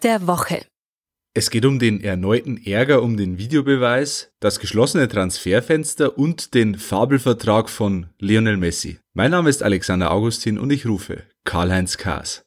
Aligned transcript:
Der 0.00 0.26
Woche. 0.26 0.64
Es 1.34 1.50
geht 1.50 1.64
um 1.64 1.78
den 1.78 2.00
erneuten 2.00 2.64
Ärger 2.64 3.02
um 3.02 3.16
den 3.16 3.38
Videobeweis, 3.38 4.32
das 4.40 4.60
geschlossene 4.60 5.08
Transferfenster 5.08 6.16
und 6.16 6.54
den 6.54 6.76
Fabelvertrag 6.76 7.68
von 7.68 8.06
Lionel 8.18 8.56
Messi. 8.56 8.98
Mein 9.14 9.32
Name 9.32 9.50
ist 9.50 9.62
Alexander 9.62 10.10
Augustin 10.12 10.58
und 10.58 10.70
ich 10.70 10.86
rufe 10.86 11.24
Karl-Heinz 11.44 11.98
Kaas. 11.98 12.44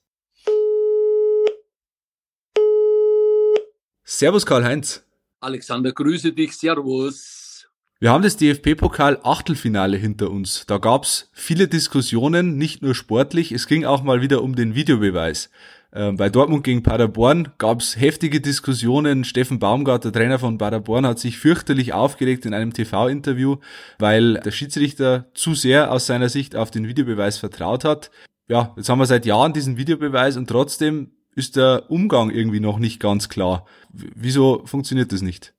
Servus 4.03 4.45
Karl-Heinz. 4.45 5.03
Alexander, 5.41 5.91
grüße 5.91 6.31
dich. 6.31 6.55
Servus. 6.55 7.67
Wir 7.99 8.11
haben 8.11 8.23
das 8.23 8.37
DFB-Pokal-Achtelfinale 8.37 9.97
hinter 9.97 10.29
uns. 10.29 10.65
Da 10.67 10.77
gab's 10.77 11.29
viele 11.33 11.67
Diskussionen, 11.67 12.55
nicht 12.55 12.83
nur 12.83 12.93
sportlich, 12.93 13.51
es 13.51 13.65
ging 13.65 13.85
auch 13.85 14.03
mal 14.03 14.21
wieder 14.21 14.43
um 14.43 14.55
den 14.55 14.75
Videobeweis. 14.75 15.49
Ähm, 15.93 16.17
bei 16.17 16.29
Dortmund 16.29 16.63
gegen 16.63 16.83
Paderborn 16.83 17.49
gab's 17.57 17.95
heftige 17.97 18.41
Diskussionen. 18.41 19.23
Steffen 19.23 19.59
Baumgart, 19.59 20.03
der 20.03 20.11
Trainer 20.11 20.39
von 20.39 20.57
Paderborn, 20.57 21.05
hat 21.05 21.19
sich 21.19 21.37
fürchterlich 21.37 21.93
aufgeregt 21.93 22.45
in 22.45 22.53
einem 22.53 22.73
TV-Interview, 22.73 23.57
weil 23.99 24.35
der 24.35 24.51
Schiedsrichter 24.51 25.27
zu 25.33 25.55
sehr 25.55 25.91
aus 25.91 26.05
seiner 26.05 26.29
Sicht 26.29 26.55
auf 26.55 26.71
den 26.71 26.87
Videobeweis 26.87 27.37
vertraut 27.37 27.85
hat. 27.85 28.11
Ja, 28.49 28.73
jetzt 28.77 28.89
haben 28.89 28.99
wir 28.99 29.05
seit 29.05 29.25
Jahren 29.25 29.53
diesen 29.53 29.77
Videobeweis 29.77 30.37
und 30.37 30.47
trotzdem 30.47 31.11
ist 31.35 31.55
der 31.55 31.89
Umgang 31.89 32.31
irgendwie 32.31 32.59
noch 32.59 32.79
nicht 32.79 32.99
ganz 32.99 33.29
klar. 33.29 33.65
Wieso 33.91 34.63
funktioniert 34.65 35.11
das 35.11 35.21
nicht? 35.21 35.53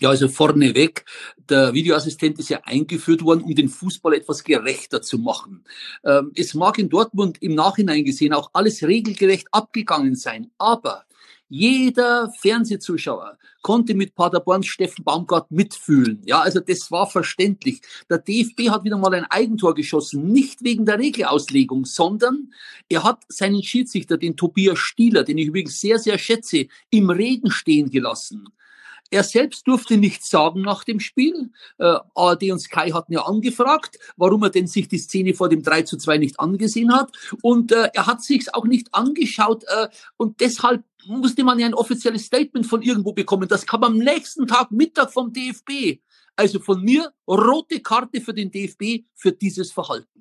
Ja, 0.00 0.08
also 0.08 0.28
vorneweg, 0.28 1.04
der 1.50 1.74
Videoassistent 1.74 2.38
ist 2.38 2.48
ja 2.48 2.60
eingeführt 2.64 3.22
worden, 3.22 3.42
um 3.42 3.54
den 3.54 3.68
Fußball 3.68 4.14
etwas 4.14 4.44
gerechter 4.44 5.02
zu 5.02 5.18
machen. 5.18 5.62
Ähm, 6.04 6.32
es 6.34 6.54
mag 6.54 6.78
in 6.78 6.88
Dortmund 6.88 7.36
im 7.42 7.54
Nachhinein 7.54 8.04
gesehen 8.04 8.32
auch 8.32 8.48
alles 8.54 8.82
regelgerecht 8.82 9.48
abgegangen 9.52 10.14
sein, 10.14 10.50
aber 10.56 11.04
jeder 11.50 12.32
Fernsehzuschauer 12.40 13.36
konnte 13.60 13.94
mit 13.94 14.14
Paderborns 14.14 14.68
Steffen 14.68 15.04
Baumgart 15.04 15.50
mitfühlen. 15.50 16.22
Ja, 16.24 16.40
also 16.40 16.60
das 16.60 16.90
war 16.90 17.10
verständlich. 17.10 17.82
Der 18.08 18.18
DFB 18.18 18.70
hat 18.70 18.84
wieder 18.84 18.96
mal 18.96 19.12
ein 19.12 19.24
Eigentor 19.24 19.74
geschossen, 19.74 20.28
nicht 20.28 20.64
wegen 20.64 20.86
der 20.86 20.98
Regelauslegung, 20.98 21.84
sondern 21.84 22.54
er 22.88 23.04
hat 23.04 23.24
seinen 23.28 23.62
Schiedsrichter, 23.62 24.16
den 24.16 24.36
Tobias 24.36 24.78
Stieler, 24.78 25.24
den 25.24 25.36
ich 25.36 25.48
übrigens 25.48 25.78
sehr, 25.78 25.98
sehr 25.98 26.16
schätze, 26.16 26.68
im 26.88 27.10
Regen 27.10 27.50
stehen 27.50 27.90
gelassen. 27.90 28.48
Er 29.10 29.24
selbst 29.24 29.66
durfte 29.66 29.96
nichts 29.96 30.30
sagen 30.30 30.62
nach 30.62 30.84
dem 30.84 31.00
Spiel. 31.00 31.50
Äh, 31.78 31.96
ARD 32.14 32.52
und 32.52 32.60
Sky 32.60 32.90
hatten 32.90 33.12
ja 33.12 33.22
angefragt, 33.22 33.98
warum 34.16 34.44
er 34.44 34.50
denn 34.50 34.68
sich 34.68 34.88
die 34.88 34.98
Szene 34.98 35.34
vor 35.34 35.48
dem 35.48 35.62
3 35.62 35.82
zu 35.82 35.96
2 35.96 36.18
nicht 36.18 36.38
angesehen 36.38 36.94
hat. 36.94 37.10
Und 37.42 37.72
äh, 37.72 37.90
er 37.92 38.06
hat 38.06 38.22
sich's 38.22 38.48
auch 38.48 38.64
nicht 38.64 38.94
angeschaut. 38.94 39.64
Äh, 39.64 39.88
und 40.16 40.40
deshalb 40.40 40.84
musste 41.06 41.42
man 41.42 41.58
ja 41.58 41.66
ein 41.66 41.74
offizielles 41.74 42.24
Statement 42.26 42.66
von 42.66 42.82
irgendwo 42.82 43.12
bekommen. 43.12 43.48
Das 43.48 43.66
kam 43.66 43.82
am 43.82 43.98
nächsten 43.98 44.46
Tag 44.46 44.70
Mittag 44.70 45.12
vom 45.12 45.32
DFB. 45.32 46.00
Also 46.36 46.60
von 46.60 46.82
mir 46.82 47.12
rote 47.26 47.80
Karte 47.80 48.20
für 48.20 48.32
den 48.32 48.50
DFB 48.50 49.04
für 49.14 49.32
dieses 49.32 49.72
Verhalten. 49.72 50.19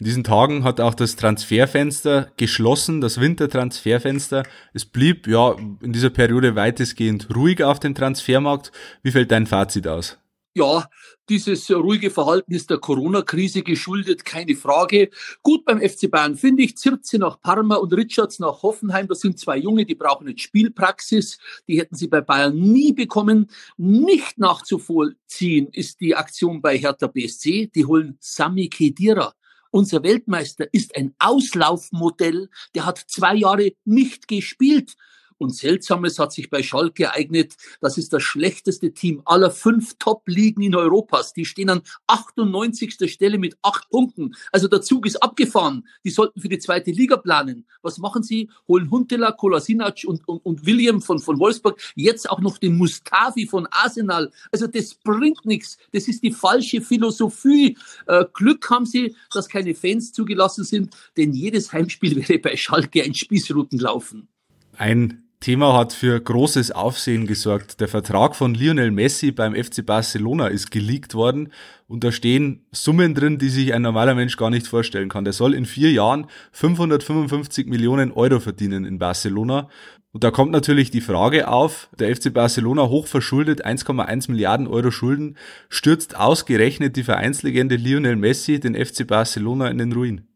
In 0.00 0.04
diesen 0.04 0.22
Tagen 0.22 0.62
hat 0.62 0.80
auch 0.80 0.94
das 0.94 1.16
Transferfenster 1.16 2.30
geschlossen, 2.36 3.00
das 3.00 3.20
Wintertransferfenster. 3.20 4.44
Es 4.72 4.84
blieb 4.84 5.26
ja 5.26 5.56
in 5.82 5.92
dieser 5.92 6.10
Periode 6.10 6.54
weitestgehend 6.54 7.34
ruhig 7.34 7.64
auf 7.64 7.80
dem 7.80 7.96
Transfermarkt. 7.96 8.70
Wie 9.02 9.10
fällt 9.10 9.32
dein 9.32 9.46
Fazit 9.46 9.88
aus? 9.88 10.16
Ja, 10.54 10.88
dieses 11.28 11.68
ruhige 11.70 12.10
Verhalten 12.10 12.52
ist 12.52 12.70
der 12.70 12.78
Corona-Krise 12.78 13.62
geschuldet, 13.62 14.24
keine 14.24 14.54
Frage. 14.54 15.10
Gut 15.42 15.64
beim 15.64 15.80
FC 15.80 16.08
Bayern 16.08 16.36
finde 16.36 16.62
ich 16.62 16.76
Zirze 16.76 17.18
nach 17.18 17.40
Parma 17.40 17.74
und 17.74 17.92
Richards 17.92 18.38
nach 18.38 18.62
Hoffenheim. 18.62 19.08
Das 19.08 19.20
sind 19.20 19.38
zwei 19.38 19.56
Junge, 19.56 19.84
die 19.84 19.96
brauchen 19.96 20.28
jetzt 20.28 20.42
Spielpraxis. 20.42 21.38
Die 21.66 21.78
hätten 21.78 21.96
sie 21.96 22.06
bei 22.06 22.20
Bayern 22.20 22.56
nie 22.56 22.92
bekommen. 22.92 23.50
Nicht 23.76 24.38
nachzuvollziehen 24.38 25.68
ist 25.72 26.00
die 26.00 26.14
Aktion 26.14 26.62
bei 26.62 26.78
Hertha 26.78 27.08
BSC. 27.08 27.70
Die 27.74 27.84
holen 27.84 28.16
Sami 28.20 28.68
Kedira 28.68 29.34
unser 29.70 30.02
Weltmeister 30.02 30.66
ist 30.72 30.96
ein 30.96 31.14
Auslaufmodell, 31.18 32.48
der 32.74 32.86
hat 32.86 32.98
zwei 32.98 33.34
Jahre 33.34 33.72
nicht 33.84 34.28
gespielt. 34.28 34.94
Und 35.38 35.54
Seltsames 35.54 36.18
hat 36.18 36.32
sich 36.32 36.50
bei 36.50 36.62
Schalke 36.62 37.04
ereignet. 37.04 37.56
Das 37.80 37.96
ist 37.96 38.12
das 38.12 38.22
schlechteste 38.22 38.92
Team 38.92 39.22
aller 39.24 39.50
fünf 39.50 39.94
Top-Ligen 39.98 40.62
in 40.62 40.74
Europas. 40.74 41.32
Die 41.32 41.44
stehen 41.44 41.70
an 41.70 41.82
98. 42.08 43.10
Stelle 43.10 43.38
mit 43.38 43.56
acht 43.62 43.88
Punkten. 43.90 44.34
Also 44.52 44.68
der 44.68 44.82
Zug 44.82 45.06
ist 45.06 45.22
abgefahren. 45.22 45.86
Die 46.04 46.10
sollten 46.10 46.40
für 46.40 46.48
die 46.48 46.58
zweite 46.58 46.90
Liga 46.90 47.16
planen. 47.16 47.66
Was 47.82 47.98
machen 47.98 48.22
sie? 48.22 48.50
Holen 48.66 48.90
Huntela, 48.90 49.32
Kolasinac 49.32 50.04
und, 50.06 50.26
und, 50.28 50.44
und 50.44 50.66
William 50.66 51.00
von, 51.00 51.18
von 51.18 51.38
Wolfsburg. 51.38 51.80
Jetzt 51.94 52.28
auch 52.28 52.40
noch 52.40 52.58
den 52.58 52.76
Mustafi 52.76 53.46
von 53.46 53.66
Arsenal. 53.70 54.30
Also 54.50 54.66
das 54.66 54.94
bringt 54.94 55.46
nichts. 55.46 55.78
Das 55.92 56.08
ist 56.08 56.22
die 56.22 56.32
falsche 56.32 56.80
Philosophie. 56.80 57.76
Äh, 58.06 58.24
Glück 58.32 58.68
haben 58.70 58.86
sie, 58.86 59.14
dass 59.32 59.48
keine 59.48 59.74
Fans 59.74 60.12
zugelassen 60.12 60.64
sind, 60.64 60.94
denn 61.16 61.32
jedes 61.32 61.72
Heimspiel 61.72 62.16
wäre 62.28 62.38
bei 62.38 62.56
Schalke 62.56 63.02
ein 63.02 63.14
Spießrutenlaufen. 63.14 64.28
Ein 64.76 65.27
Thema 65.40 65.72
hat 65.72 65.92
für 65.92 66.20
großes 66.20 66.72
Aufsehen 66.72 67.28
gesorgt. 67.28 67.80
Der 67.80 67.86
Vertrag 67.86 68.34
von 68.34 68.54
Lionel 68.54 68.90
Messi 68.90 69.30
beim 69.30 69.54
FC 69.54 69.86
Barcelona 69.86 70.48
ist 70.48 70.72
geleakt 70.72 71.14
worden 71.14 71.52
und 71.86 72.02
da 72.02 72.10
stehen 72.10 72.66
Summen 72.72 73.14
drin, 73.14 73.38
die 73.38 73.48
sich 73.48 73.72
ein 73.72 73.82
normaler 73.82 74.16
Mensch 74.16 74.36
gar 74.36 74.50
nicht 74.50 74.66
vorstellen 74.66 75.08
kann. 75.08 75.22
Der 75.22 75.32
soll 75.32 75.54
in 75.54 75.64
vier 75.64 75.92
Jahren 75.92 76.26
555 76.50 77.68
Millionen 77.68 78.10
Euro 78.10 78.40
verdienen 78.40 78.84
in 78.84 78.98
Barcelona. 78.98 79.68
Und 80.10 80.24
da 80.24 80.32
kommt 80.32 80.50
natürlich 80.50 80.90
die 80.90 81.00
Frage 81.00 81.46
auf, 81.46 81.88
der 81.96 82.14
FC 82.14 82.32
Barcelona 82.34 82.88
hochverschuldet, 82.88 83.64
1,1 83.64 84.30
Milliarden 84.32 84.66
Euro 84.66 84.90
Schulden, 84.90 85.36
stürzt 85.68 86.16
ausgerechnet 86.16 86.96
die 86.96 87.04
Vereinslegende 87.04 87.76
Lionel 87.76 88.16
Messi 88.16 88.58
den 88.58 88.74
FC 88.74 89.06
Barcelona 89.06 89.68
in 89.68 89.78
den 89.78 89.92
Ruin. 89.92 90.27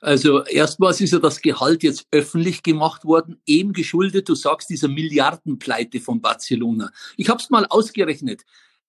Also 0.00 0.44
erstmals 0.44 1.00
ist 1.00 1.12
ja 1.12 1.18
das 1.18 1.40
Gehalt 1.40 1.82
jetzt 1.82 2.06
öffentlich 2.10 2.62
gemacht 2.62 3.04
worden, 3.04 3.40
eben 3.46 3.72
geschuldet, 3.72 4.28
du 4.28 4.34
sagst, 4.34 4.70
dieser 4.70 4.88
Milliardenpleite 4.88 6.00
von 6.00 6.20
Barcelona. 6.20 6.90
Ich 7.16 7.28
habe 7.28 7.40
es 7.40 7.50
mal 7.50 7.66
ausgerechnet. 7.66 8.42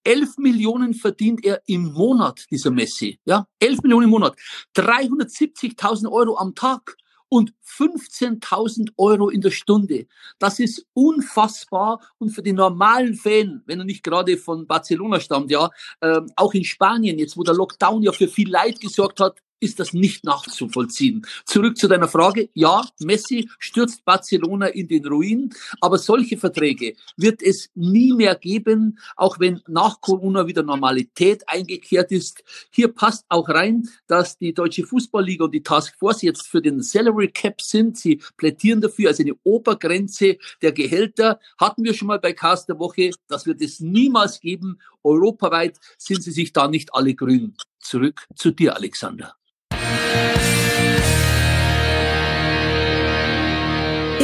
11 0.03 0.37
Millionen 0.37 0.93
verdient 0.93 1.45
er 1.45 1.61
im 1.67 1.93
Monat, 1.93 2.45
dieser 2.49 2.71
Messi. 2.71 3.19
Ja, 3.25 3.47
11 3.59 3.83
Millionen 3.83 4.05
im 4.05 4.09
Monat. 4.09 4.35
370.000 4.75 6.11
Euro 6.11 6.37
am 6.37 6.55
Tag 6.55 6.97
und 7.29 7.53
15.000 7.65 8.91
Euro 8.97 9.29
in 9.29 9.39
der 9.39 9.51
Stunde. 9.51 10.07
Das 10.37 10.59
ist 10.59 10.85
unfassbar 10.93 12.01
und 12.17 12.31
für 12.31 12.43
den 12.43 12.57
normalen 12.57 13.15
Fan, 13.15 13.63
wenn 13.65 13.79
er 13.79 13.85
nicht 13.85 14.03
gerade 14.03 14.37
von 14.37 14.67
Barcelona 14.67 15.19
stammt, 15.21 15.49
ja, 15.49 15.69
äh, 16.01 16.19
auch 16.35 16.53
in 16.53 16.65
Spanien 16.65 17.17
jetzt, 17.19 17.37
wo 17.37 17.43
der 17.43 17.53
Lockdown 17.53 18.03
ja 18.03 18.11
für 18.11 18.27
viel 18.27 18.49
Leid 18.49 18.81
gesorgt 18.81 19.21
hat, 19.21 19.39
ist 19.61 19.79
das 19.79 19.94
nicht 19.94 20.25
nachzuvollziehen. 20.25 21.25
Zurück 21.45 21.77
zu 21.77 21.88
deiner 21.88 22.07
Frage. 22.07 22.49
Ja, 22.53 22.83
Messi 22.99 23.49
stürzt 23.59 24.03
Barcelona 24.03 24.67
in 24.67 24.88
den 24.88 25.05
Ruin, 25.05 25.53
aber 25.79 25.97
solche 25.97 26.38
Verträge 26.38 26.95
wird 27.16 27.41
es 27.41 27.69
nie 27.75 28.11
mehr 28.11 28.35
geben, 28.35 28.99
auch 29.16 29.39
wenn 29.39 29.61
nach 29.67 30.01
Corona 30.01 30.47
wieder 30.47 30.63
Normalität 30.63 31.44
eingekehrt 31.47 32.11
ist. 32.11 32.44
Hier 32.72 32.89
passt 32.89 33.25
auch 33.29 33.47
rein, 33.49 33.88
dass 34.07 34.38
die 34.38 34.53
Deutsche 34.53 34.83
Fußballliga 34.83 35.45
und 35.45 35.53
die 35.53 35.63
Taskforce 35.63 36.23
jetzt 36.23 36.47
für 36.47 36.61
den 36.61 36.81
Salary 36.81 37.28
Cap 37.28 37.61
sind. 37.61 37.97
Sie 37.97 38.22
plädieren 38.38 38.81
dafür, 38.81 39.09
also 39.09 39.22
eine 39.22 39.35
Obergrenze 39.43 40.38
der 40.61 40.72
Gehälter. 40.72 41.39
Hatten 41.59 41.83
wir 41.83 41.93
schon 41.93 42.07
mal 42.07 42.19
bei 42.19 42.33
Cast 42.33 42.67
der 42.67 42.79
Woche. 42.79 43.11
Das 43.28 43.45
wird 43.45 43.61
es 43.61 43.79
niemals 43.79 44.39
geben. 44.39 44.79
Europaweit 45.03 45.79
sind 45.97 46.23
sie 46.23 46.31
sich 46.31 46.51
da 46.51 46.67
nicht 46.67 46.93
alle 46.95 47.13
grün. 47.13 47.55
Zurück 47.79 48.25
zu 48.35 48.51
dir, 48.51 48.75
Alexander. 48.75 49.35